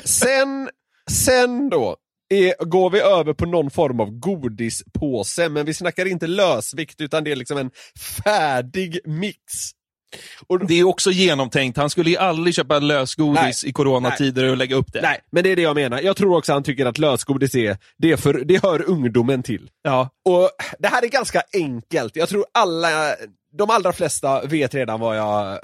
[0.03, 0.69] Sen,
[1.09, 1.97] sen då
[2.29, 7.23] är, går vi över på någon form av godispåse, men vi snackar inte lösvikt utan
[7.23, 7.71] det är liksom en
[8.23, 9.41] färdig mix.
[10.67, 11.77] Det är också genomtänkt.
[11.77, 13.69] Han skulle ju aldrig köpa lösgodis Nej.
[13.69, 15.01] i coronatider och lägga upp det.
[15.01, 16.01] Nej, men det är det jag menar.
[16.01, 19.69] Jag tror också han tycker att lösgodis är, det, är för, det hör ungdomen till.
[19.83, 20.09] Ja.
[20.25, 22.15] Och det här är ganska enkelt.
[22.15, 23.15] Jag tror alla,
[23.57, 25.59] de allra flesta vet redan vad jag,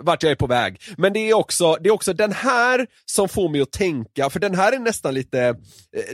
[0.00, 0.80] vart jag är på väg.
[0.96, 4.40] Men det är, också, det är också den här som får mig att tänka, för
[4.40, 5.54] den här är nästan lite, eh,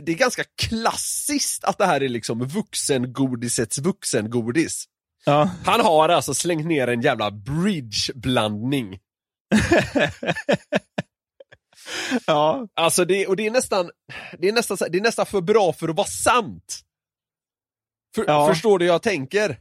[0.03, 4.85] det är ganska klassiskt att det här är liksom vuxengodisets vuxengodis.
[5.25, 5.49] Ja.
[5.65, 8.99] Han har alltså slängt ner en jävla bridgeblandning.
[12.25, 12.67] ja.
[12.73, 13.89] Alltså det, och det är nästan,
[14.39, 16.79] det är nästan, det är nästan för bra för att vara sant.
[18.15, 18.47] För, Ja.
[18.47, 19.59] Förstår du vad jag tänker?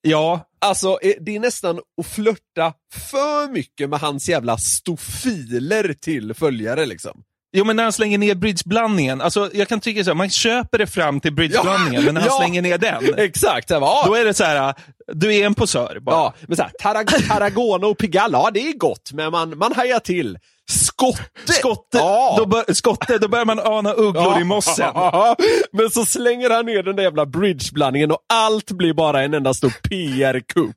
[0.00, 0.48] Ja.
[0.58, 6.86] Alltså eh, det är nästan att flörta för mycket med hans jävla stofiler till följare
[6.86, 7.22] liksom.
[7.54, 10.78] Jo, men när han slänger ner bridgeblandningen, alltså jag kan tycka så här, man köper
[10.78, 12.36] det fram till bridgeblandningen, men när han Ja.
[12.38, 14.04] slänger ner den, Exakt, så här, ja.
[14.06, 14.74] då är det så här,
[15.12, 16.14] du är en posör bara.
[16.16, 19.98] Ja, men såhär, Tarag- Tarragona och Pigalle, ja det är gott, men man, man hajar
[20.00, 20.38] till.
[20.70, 21.52] Skotte!
[21.52, 22.34] Skotte, Ja.
[22.38, 24.90] då, bör, skotte, då börjar man ana ugglor i mossen.
[24.94, 25.36] Ja,
[25.72, 29.54] Men så slänger han ner den där jävla bridgeblandningen och allt blir bara en enda
[29.54, 30.76] stor PR-kupp.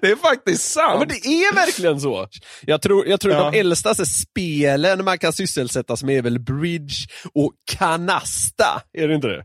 [0.00, 0.90] Det är faktiskt sant.
[0.92, 2.28] Ja, men det är verkligen så.
[2.62, 3.50] Jag tror, jag tror Ja.
[3.50, 6.94] de äldstaste spelen man kan sysselsättas med är väl bridge
[7.34, 8.82] och kanasta.
[8.92, 9.34] Är det inte det?
[9.34, 9.44] det är det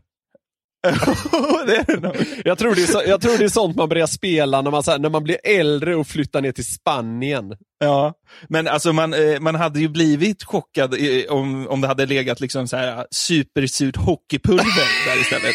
[2.44, 4.82] Jag tror det är, så, jag tror det är sånt man börjar spela när man,
[4.86, 7.54] här, när man blir äldre och flyttar ner till Spanien.
[7.80, 8.14] Ja,
[8.48, 12.40] men alltså man, eh, man hade ju blivit chockad eh, om, om det hade legat
[12.40, 15.54] liksom så här supersurt hockeypulver där istället.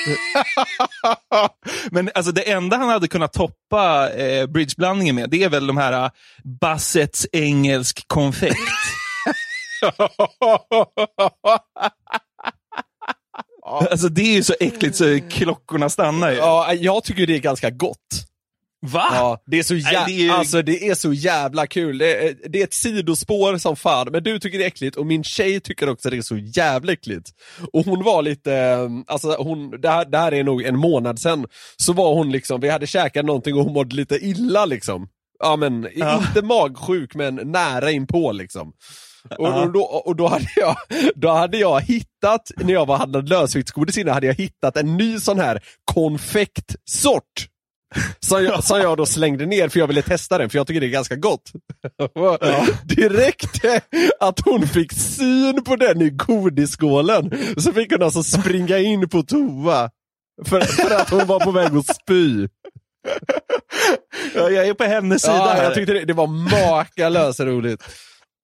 [1.91, 5.77] men alltså det enda han hade kunnat toppa eh, bridgeblandningen med, det är väl de
[5.77, 6.11] här
[6.43, 8.59] Bassets engelsk konfekt.
[13.91, 16.37] Alltså det är ju så äckligt så klockorna stannar ju.
[16.37, 17.97] Ja, jag tycker det är ganska gott.
[18.85, 19.07] Va?
[19.11, 21.97] Ja, det är så, jä- Nej, det är ju- alltså, det är så jävla kul.
[21.97, 25.05] Det är, det är ett sidospår som fan, men du tycker det är äckligt och
[25.05, 27.29] min tjej tycker också det är så jävla äckligt.
[27.73, 31.19] Och hon var lite, eh, alltså hon, det här, det här är nog en månad
[31.19, 31.45] sedan,
[31.77, 35.07] så var hon liksom, vi hade käkat någonting och hon mådde lite illa liksom.
[35.39, 36.17] Ja men, Ja.
[36.27, 38.71] inte magsjuk men nära inpå liksom.
[39.29, 39.61] Och, Ja.
[39.65, 40.75] och, då, och då, hade jag,
[41.15, 45.19] då hade jag hittat, när jag var handlade lösviktsgodis innan, hade jag hittat en ny
[45.19, 45.61] sån här
[45.93, 47.47] konfektsort.
[48.19, 50.81] Som jag, som jag då slängde ner för jag ville testa den, för jag tycker
[50.81, 51.51] det är ganska gott.
[52.83, 53.81] Det räckte
[54.19, 59.23] att hon fick syn på den i godisskålen, så fick hon alltså springa in på
[59.23, 59.89] toa.
[60.45, 62.47] För, för att hon var på väg att spy.
[64.35, 65.63] Ja, jag är på hennes sida Ja, här.
[65.63, 67.83] jag tyckte det, det var makalöst roligt.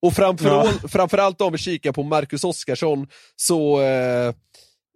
[0.02, 0.72] Och framför, Ja.
[0.88, 4.34] framförallt om vi kikar på Marcus Oskarsson, så, eh,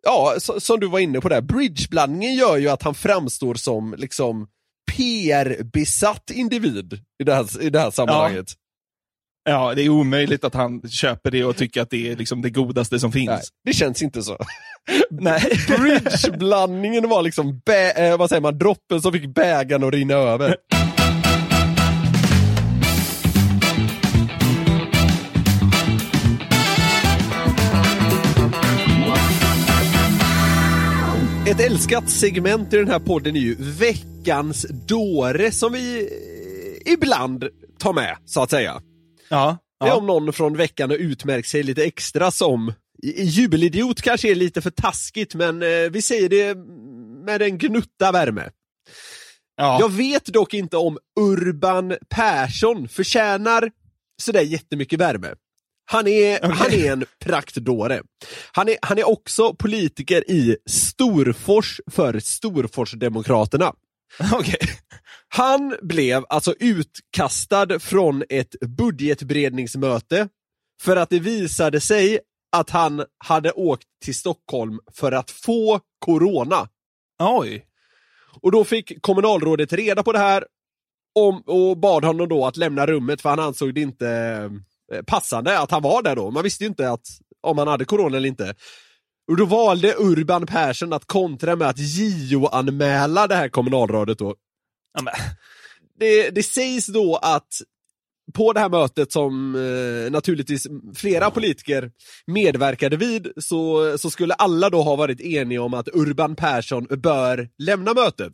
[0.04, 3.94] ja, så, som du var inne på där, bridgeblandningen gör ju att han framstår som
[3.98, 4.46] liksom
[4.92, 8.46] PR-besatt individ i det här, i det här sammanhanget.
[9.48, 12.50] Ja, det är omöjligt att han köper det och tycker att det är liksom det
[12.50, 13.28] godaste som finns.
[13.28, 14.38] Nej, det känns inte så.
[15.10, 15.42] Nej.
[15.78, 17.60] Bridgeblandningen var liksom,
[17.96, 20.56] eh, vad säger man, droppen som fick bägaren att rinna över.
[31.54, 36.00] Ett älskat segment i den här podden är ju veckans dåre som vi
[36.86, 37.44] eh, ibland
[37.78, 38.82] tar med, så att säga.
[39.28, 39.58] Ja.
[39.80, 42.72] Det är om någon från veckan har utmärkt sig lite extra som
[43.16, 46.54] jubelidiot kanske är lite för taskigt, men eh, vi säger det
[47.24, 48.50] med en gnutta värme.
[49.56, 49.78] Ja.
[49.80, 53.70] Jag vet dock inte om Urban Persson förtjänar
[54.22, 55.28] sådär jättemycket värme.
[55.84, 58.02] Han är, han är en praktdåre.
[58.52, 63.72] Han är, han är också politiker i Storfors för Storforsdemokraterna.
[64.32, 64.58] Okej.
[65.28, 70.28] Han blev alltså utkastad från ett budgetberedningsmöte
[70.82, 72.18] för att det visade sig
[72.52, 76.68] att han hade åkt till Stockholm för att få corona.
[77.22, 77.66] Oj.
[78.40, 80.46] Och då fick kommunalrådet reda på det här
[81.14, 84.50] om, och bad honom då att lämna rummet för han ansåg det inte
[85.06, 86.30] passande att han var där då.
[86.30, 87.06] Man visste ju inte att,
[87.40, 88.54] om han hade corona eller inte.
[89.28, 94.34] Och då valde Urban Persson att kontra med att JO-anmäla det här kommunalrådet då.
[94.98, 95.12] Ja.
[95.98, 97.48] Det, det sägs då att
[98.32, 101.90] på det här mötet som eh, naturligtvis flera politiker
[102.26, 107.48] medverkade vid så, så skulle alla då ha varit eniga om att Urban Persson bör
[107.58, 108.32] lämna mötet.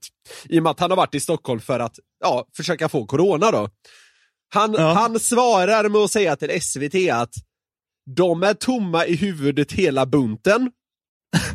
[0.48, 3.50] I och med att han har varit i Stockholm för att ja, försöka få corona
[3.50, 3.68] då.
[4.52, 4.92] Han, Ja.
[4.92, 7.34] han svarar med att säga till SVT att
[8.16, 10.70] de är tomma i huvudet hela bunten.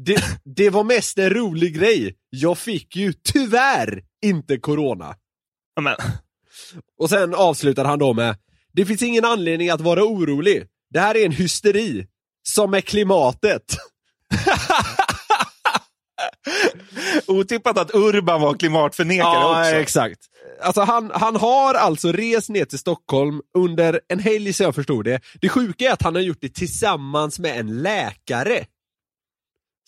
[0.00, 2.14] Det, det var mest en rolig grej.
[2.30, 5.14] Jag fick ju tyvärr inte corona.
[5.80, 5.96] Men.
[6.98, 8.36] Och sen avslutar han då med
[8.72, 10.66] Det finns ingen anledning att vara orolig.
[10.90, 12.06] Det här är en hysteri.
[12.42, 13.76] Som med klimatet.
[17.26, 19.72] Otippat att Urban var klimatförnekare Ja, också.
[19.74, 20.18] exakt.
[20.62, 25.04] Alltså han, han har alltså rest ner till Stockholm under en helg så jag förstod
[25.04, 25.20] det.
[25.40, 28.64] Det sjuka är att han har gjort det tillsammans med en läkare.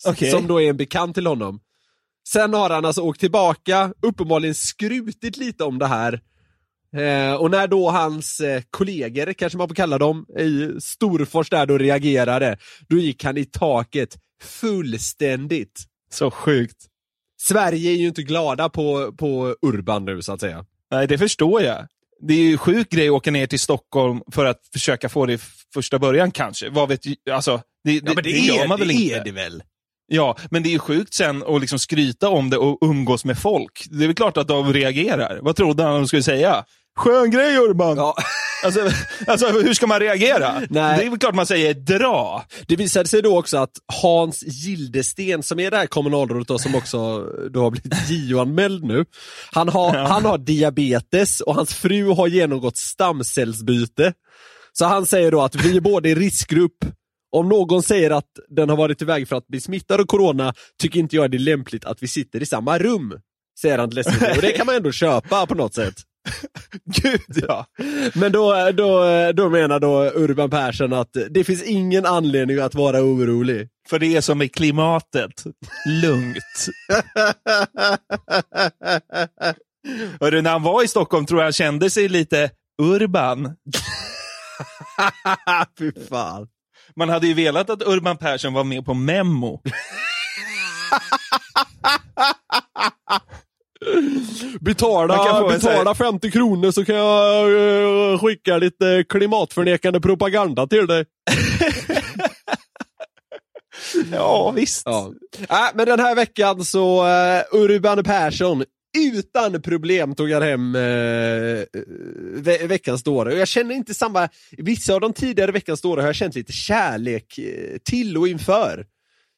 [0.07, 0.31] Okej.
[0.31, 1.59] Som då är en bekant till honom.
[2.27, 6.21] Sen har han alltså åkt tillbaka, uppenbarligen skrutit lite om det här.
[6.95, 11.65] Eh, och när då hans eh, kollegor, kanske man får kalla dem, i Storfors där
[11.65, 12.57] då reagerade,
[12.89, 15.85] då gick han i taket fullständigt.
[16.11, 16.90] Så sjukt.
[17.47, 20.65] Sverige är ju inte glada på, på Urban nu så att säga.
[20.91, 21.87] Nej, det förstår jag.
[22.19, 25.33] Det är ju sjuk grej att åka ner till Stockholm för att försöka få det
[25.33, 25.37] i
[25.73, 26.69] första början kanske.
[26.69, 27.35] Vad vet jag?
[27.35, 29.15] Alltså, det, det, Ja, men det, gör är, man väl det inte?
[29.15, 29.63] är det väl?
[30.07, 33.37] Ja, men det är ju sjukt sen att liksom skryta om det och umgås med
[33.37, 33.85] folk.
[33.89, 35.39] Det är väl klart att de reagerar.
[35.41, 36.65] Vad trodde han de skulle säga?
[36.97, 37.97] Skön grej Urban!
[37.97, 38.15] Ja.
[38.63, 38.89] Alltså,
[39.27, 40.61] alltså, hur ska man reagera?
[40.69, 40.97] Nej.
[40.97, 42.45] Det är väl klart man säger dra.
[42.67, 46.75] Det visade sig då också att Hans Gildesten, som är det här kommunalrådet då, som
[46.75, 49.05] också då har blivit JO-anmäld nu,
[49.51, 54.13] han har, han har diabetes och hans fru har genomgått stamcellsbyte.
[54.73, 56.85] Så han säger då att vi är båda i riskgrupp.
[57.31, 60.99] Om någon säger att den har varit iväg för att bli smittad av corona, tycker
[60.99, 63.13] inte jag det är lämpligt att vi sitter i samma rum.
[63.61, 64.35] Säger han SVT.
[64.35, 65.95] Och det kan man ändå köpa på något sätt.
[67.01, 67.65] Gud ja.
[68.13, 73.01] Men då, då, då menar då Urban Persson att det finns ingen anledning att vara
[73.01, 73.69] orolig.
[73.89, 75.43] För det är som med klimatet.
[76.01, 76.67] Lugnt.
[80.19, 83.55] Hörru, när han var i Stockholm tror jag han kände sig lite urban.
[85.79, 86.47] Fy fan.
[86.95, 89.61] Man hade ju velat att Urban Persson var med på Memo.
[94.59, 97.51] Betala, betala 50 kronor så kan jag
[98.13, 101.05] eh, skicka lite klimatförnekande propaganda till dig.
[104.11, 104.81] Ja, visst.
[104.85, 105.13] Ja.
[105.49, 108.63] Äh, men den här veckan så uh, Urban Persson
[108.97, 110.81] utan problem tog han hem eh,
[112.33, 113.33] ve veckans dåre.
[113.33, 116.53] Och jag känner inte samma, vissa av de tidigare veckans dåre har jag känt lite
[116.53, 118.85] kärlek eh, till och inför.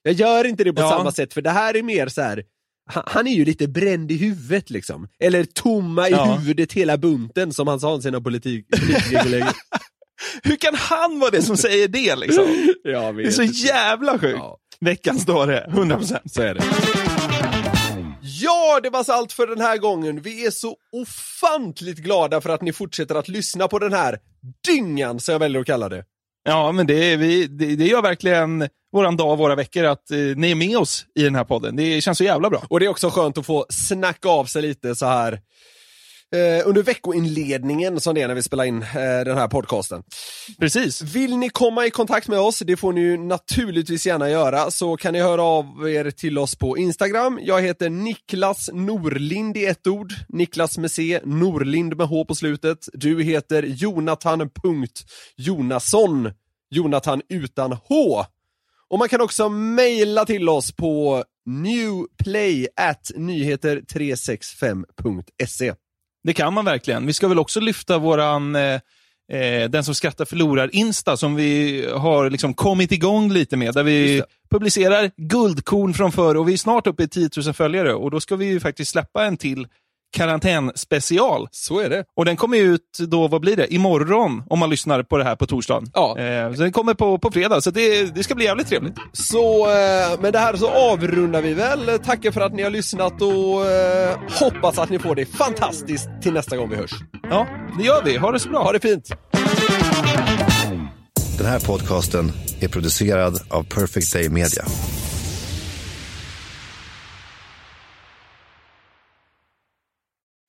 [0.03, 0.89] Jag gör inte det på Ja.
[0.89, 2.43] samma sätt, för det här är mer så här.
[2.85, 5.07] Han- är ju lite bränd i huvudet liksom.
[5.19, 6.23] Eller tomma i Ja.
[6.35, 9.49] huvudet hela bunten som han sa om sina politik, politikerkollegor.
[10.43, 12.45] Hur kan han vara det som säger det liksom?
[12.83, 14.37] Det är så jävla sjukt.
[14.37, 14.57] Ja.
[14.79, 16.19] Veckans dåre, 100%.
[16.25, 16.63] Så är det.
[18.21, 20.21] Ja, det var allt för den här gången.
[20.21, 24.19] Vi är så ofantligt glada för att ni fortsätter att lyssna på den här
[24.67, 26.03] dyngan, som jag väljer att kalla det.
[26.43, 30.17] Ja, men det, vi, det, det gör verkligen våran dag och våra veckor att eh,
[30.17, 31.75] ni är med oss i den här podden.
[31.75, 32.63] Det känns så jävla bra.
[32.69, 35.39] Och det är också skönt att få snacka av sig lite så här
[36.33, 38.87] eh, under veckoinledningen som det är när vi spelar in eh,
[39.25, 40.03] den här podcasten.
[40.59, 41.01] Precis.
[41.01, 44.97] Vill ni komma i kontakt med oss, det får ni ju naturligtvis gärna göra, så
[44.97, 47.39] kan ni höra av er till oss på Instagram.
[47.41, 52.89] Jag heter Niklas Norlind i ett ord, Niklas med C, Norlind med H på slutet.
[52.93, 56.31] Du heter Jonathan.Jonasson,
[56.69, 58.25] Jonathan utan H.
[58.89, 65.73] Och man kan också mejla till oss på newplay at nyheter365.se.
[66.23, 67.05] Det kan man verkligen.
[67.05, 68.79] Vi ska väl också lyfta våran eh,
[69.31, 73.73] eh, Den som skrattar förlorar Insta som vi har liksom kommit igång lite med.
[73.73, 77.93] Där vi publicerar guldkorn från förr och vi är snart uppe i 10 000 följare
[77.93, 79.67] och då ska vi ju faktiskt släppa en till
[80.13, 81.47] karantänspecial.
[81.51, 82.03] Så är det.
[82.17, 85.35] Och den kommer ut då, vad blir det, imorgon om man lyssnar på det här
[85.35, 85.83] på torsdagen.
[85.93, 86.19] Ja.
[86.19, 88.95] Eh, så den kommer på, på fredag, så det, det ska bli jävligt trevligt.
[89.13, 91.99] Så eh, med det här så avrundar vi väl.
[92.05, 96.33] Tackar för att ni har lyssnat och eh, hoppas att ni får det fantastiskt till
[96.33, 96.91] nästa gång vi hörs.
[97.29, 97.47] Ja,
[97.77, 98.17] det gör vi.
[98.17, 98.63] Ha det så bra.
[98.63, 99.09] Ha det fint.
[101.37, 104.63] Den här podcasten är producerad av Perfect Day Media.